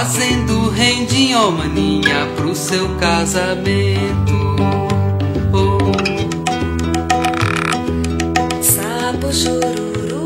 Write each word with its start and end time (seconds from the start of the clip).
fazendo 0.00 0.70
rendinho, 0.70 1.48
ó 1.48 1.50
maninha, 1.50 2.26
pro 2.34 2.54
seu 2.56 2.88
casamento. 2.96 4.56
Oh. 5.52 5.92
Sapo 8.62 9.30
chururu 9.30 10.24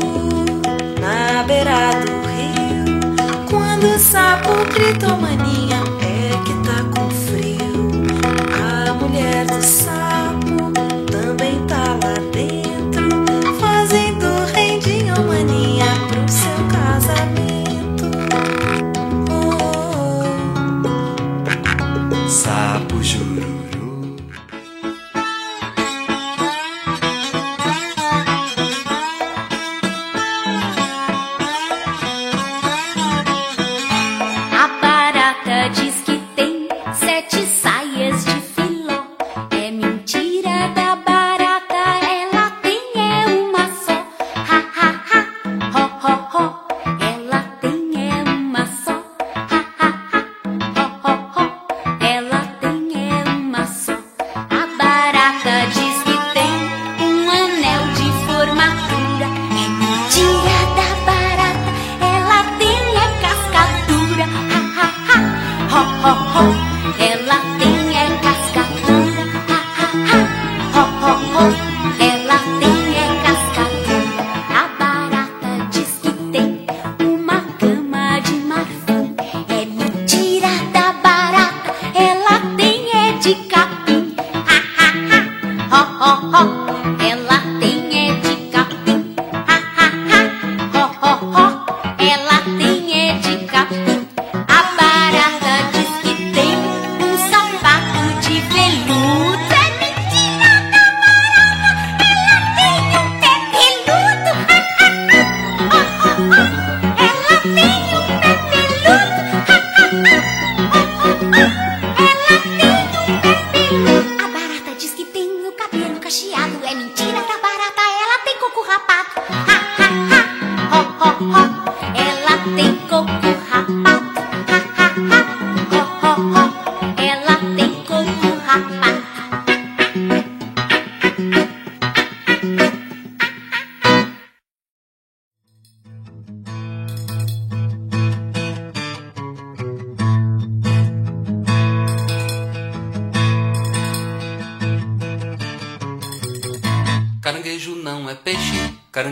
na 1.01 1.43
beira 1.43 1.91
do 2.05 2.13
rio. 2.29 3.45
Quando 3.49 3.87
o 3.87 3.99
sapo 3.99 4.51
grita, 4.73 5.13
ó 5.13 5.17
maninha, 5.17 5.83
é 6.01 6.29
que 6.45 6.53
tá 6.65 6.81
com 6.95 7.09
frio. 7.09 7.89
A 8.53 8.93
mulher 8.93 9.45
do 9.45 9.61
sapo 9.61 10.14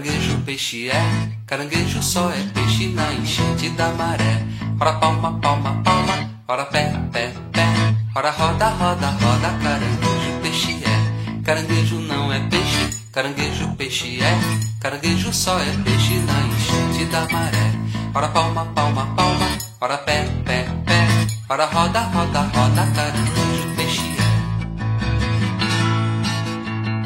caranguejo 0.04 0.38
peixe 0.46 0.90
é. 0.90 1.30
Caranguejo 1.48 2.04
só 2.04 2.30
é 2.30 2.44
peixe 2.54 2.88
na 2.88 3.14
enchente 3.14 3.70
da 3.70 3.90
maré. 3.94 4.44
Ora 4.80 4.94
palma, 5.00 5.40
palma, 5.40 5.82
palma, 5.82 6.30
ora 6.46 6.66
pé, 6.66 6.92
pé, 7.14 7.34
pé. 7.54 7.66
Ora 8.14 8.32
roda, 8.32 8.68
roda, 8.70 9.12
roda, 9.12 9.50
caranguejo 9.64 10.40
peixe 10.42 10.84
é. 10.84 11.42
Caranguejo 11.44 12.00
não 12.00 12.34
é 12.34 12.40
peixe, 12.50 12.90
caranguejo 13.14 13.76
peixe 13.78 14.22
é. 14.22 14.38
Caranguejo 14.82 15.32
só 15.32 15.58
é 15.58 15.72
peixe 15.86 16.16
na 16.28 16.42
enchente 16.48 17.06
da 17.06 17.22
maré. 17.32 17.72
Ora 18.14 18.28
palma, 18.28 18.66
palma, 18.76 19.06
palma, 19.16 19.48
ora 19.80 19.98
pé, 20.00 20.26
pé, 20.44 20.68
pé. 20.86 21.08
Ora 21.50 21.66
roda, 21.66 22.02
roda, 22.02 22.42
roda, 22.42 22.88
caranguejo 22.94 23.76
peixe 23.78 24.02
é. 24.20 24.24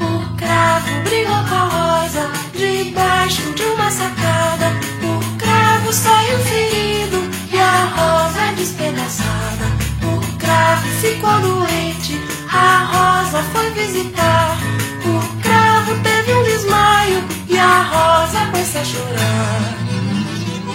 O 0.03 0.35
cravo 0.35 1.01
brigou 1.03 1.43
com 1.47 1.55
a 1.55 1.65
rosa 1.69 2.46
debaixo 2.57 3.53
de 3.53 3.63
uma 3.63 3.89
sacada. 3.89 4.71
O 5.03 5.37
cravo 5.37 5.93
saiu 5.93 6.39
ferido 6.39 7.19
e 7.53 7.57
a 7.57 7.85
rosa 7.95 8.53
despedaçada. 8.55 9.65
O 10.03 10.37
cravo 10.37 10.87
ficou 10.99 11.39
doente, 11.39 12.19
a 12.51 12.79
rosa 12.91 13.43
foi 13.53 13.69
visitar. 13.71 14.57
O 15.05 15.41
cravo 15.41 15.99
teve 16.01 16.33
um 16.33 16.43
desmaio 16.43 17.23
e 17.47 17.57
a 17.57 17.83
rosa 17.83 18.39
pôs-se 18.51 18.77
a 18.79 18.83
chorar. 18.83 19.77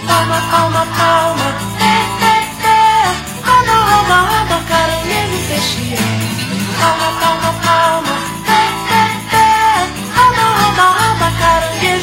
Palma, 0.07 0.41
palma, 0.51 0.87
palma, 0.97 1.49
é, 1.79 1.97
é, 2.25 2.37
é. 2.65 3.05
Roda, 3.45 3.73
roda, 3.89 4.17
roda, 4.31 4.63
caranguejo, 4.69 5.47
peixe 5.47 5.93
é. 5.95 6.22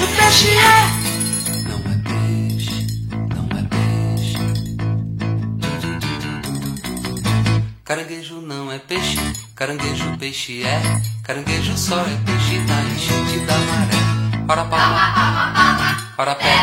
Caranguejo, 0.01 0.17
peixe 0.17 0.49
é. 0.49 0.81
Não 1.69 1.81
é 1.89 3.63
peixe, 3.69 4.35
é. 4.35 4.47
Caranguejo 7.85 8.41
não 8.41 8.73
é 8.73 8.79
peixe, 8.79 9.19
caranguejo 9.55 10.17
peixe 10.19 10.63
é. 10.63 10.81
Caranguejo 11.23 11.77
só 11.77 12.01
é 12.01 12.17
peixe 12.25 12.59
na 12.61 12.83
enchente 12.83 13.41
da 13.47 13.59
maré. 13.59 14.01
Ora 14.49 14.65
palma, 14.65 16.15
ora 16.19 16.35
pé, 16.35 16.55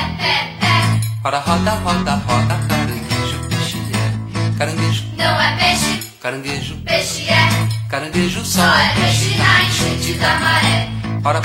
ora 1.24 1.40
roda, 1.40 1.72
roda, 1.72 2.16
roda, 2.16 2.58
caranguejo 2.68 3.40
peixe 3.50 3.78
é. 3.78 4.58
Caranguejo 4.58 5.04
Não 5.18 5.40
é 5.42 5.56
peixe, 5.58 6.00
Caranguejo, 6.20 6.76
peixe 6.78 7.30
é. 7.30 7.48
caranguejo 7.90 8.44
só 8.44 8.64
é 8.76 8.88
é 8.88 8.94
peixe 8.96 9.38
na 9.38 9.64
enchente 9.64 10.14
da 10.16 10.40
maré. 10.40 10.90
Ora, 11.24 11.42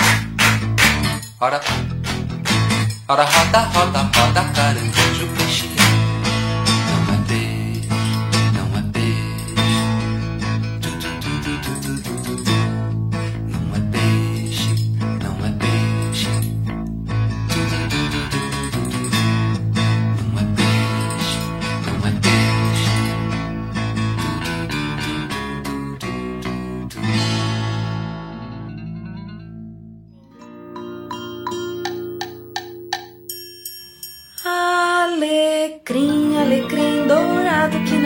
ora, 1.42 1.60
ora 3.08 3.24
roda, 3.24 3.68
roda, 3.74 4.10
roda, 4.14 4.42
caranguejo, 4.54 5.26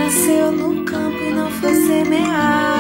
nasceu 0.07 0.53
no 0.53 0.85
campo 0.85 1.19
e 1.19 1.33
não 1.33 1.51
foi 1.51 1.75
semeado. 1.75 2.76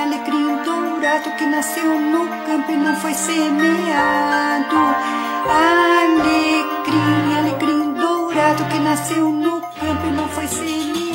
minha 0.00 0.04
alegria 0.04 0.48
um 0.48 0.62
dourado 0.64 1.30
que 1.36 1.44
nasceu 1.46 2.00
no 2.00 2.26
campo 2.46 2.72
e 2.72 2.76
não 2.76 2.96
foi 2.96 3.12
semeado. 3.12 4.76
Alegria, 6.06 7.38
alegria 7.38 7.74
um 7.74 7.92
dourado 7.92 8.64
que 8.66 8.78
nasceu 8.78 9.30
no 9.30 9.60
campo 9.60 10.06
e 10.06 10.10
não 10.12 10.28
foi 10.28 10.46
semeado. 10.46 11.09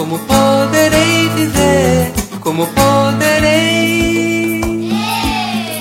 Como 0.00 0.18
poderei 0.20 1.28
viver? 1.36 2.12
Como 2.40 2.66
poderei 2.68 4.62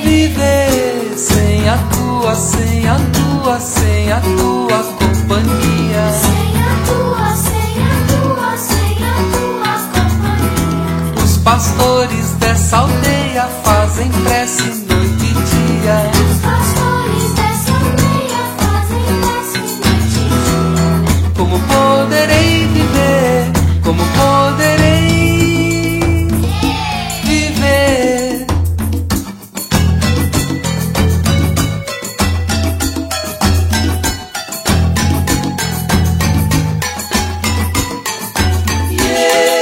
viver 0.04 1.14
sem 1.16 1.70
a 1.70 1.78
tua, 1.78 2.36
sem 2.36 2.86
a 2.86 2.96
tua, 3.14 3.58
sem 3.62 4.12
a 4.12 4.20
tua 4.20 4.84
companhia? 5.00 6.12
Sem 6.12 6.52
a 6.62 6.76
tua, 6.86 7.34
sem 7.34 7.80
a 7.82 7.96
tua, 8.10 8.58
sem 8.58 8.98
a 9.06 9.16
tua 9.32 9.74
companhia. 9.94 11.24
Os 11.24 11.38
pastores 11.38 12.34
dessa 12.34 12.76
aldeia 12.76 13.48
fazem 13.64 14.12
prece 14.26 14.64
noite 14.64 15.28
e 15.28 15.34
dia. 15.34 16.12
Os 16.30 16.40
pastores 16.42 17.32
dessa 17.36 17.72
aldeia 17.72 18.44
fazem 18.58 19.02
prece 19.22 19.60
noite 19.80 20.20
e 20.20 20.36
dia. 20.52 21.32
Como 21.38 21.58
poderei? 21.62 22.59
Como 23.90 24.04
poderei 24.04 25.48
viver? 27.24 28.46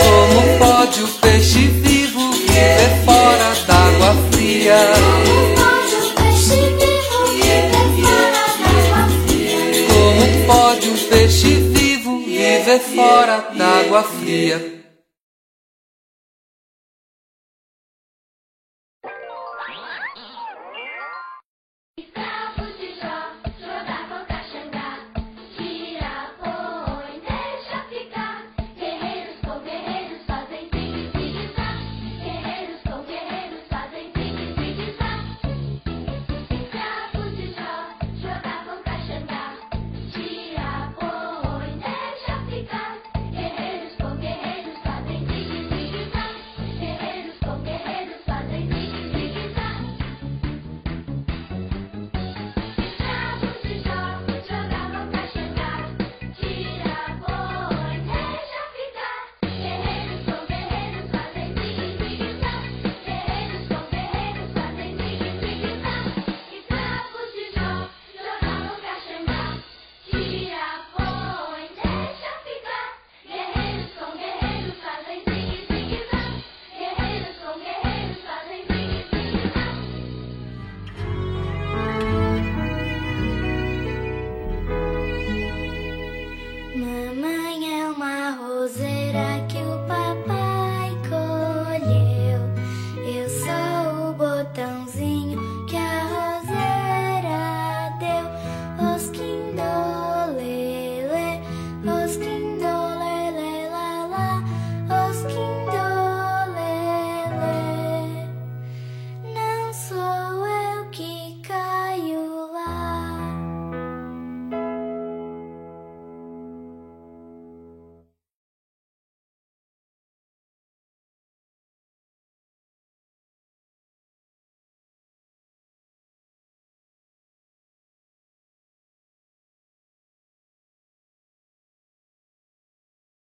Como 0.04 0.60
pode 0.60 1.04
o 1.04 1.08
peixe 1.08 1.68
vivo 1.68 2.32
viver 2.34 3.06
fora 3.06 3.54
d'água 3.66 4.14
fria? 4.34 4.76
Como 5.24 5.56
pode 5.56 5.96
o 5.96 6.14
peixe 6.16 6.60
vivo 6.76 7.20
viver 7.32 7.72
fora 8.04 8.44
d'água 8.60 9.08
fria? 9.26 9.88
Como 9.88 10.46
pode 10.48 10.90
um 10.90 10.98
peixe 11.08 11.54
vivo 11.72 12.20
viver 12.26 12.80
fora 12.94 13.57
d'água 13.88 14.04
fria? 14.04 14.87